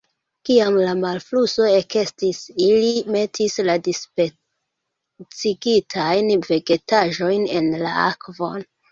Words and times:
Kiam 0.49 0.77
la 0.83 0.91
malfluso 0.99 1.65
ekestis, 1.79 2.37
ili 2.67 2.93
metis 3.15 3.57
la 3.67 3.75
dispecigitajn 3.87 6.31
vegetaĵojn 6.53 7.45
en 7.61 7.69
la 7.83 7.93
akvon. 8.07 8.65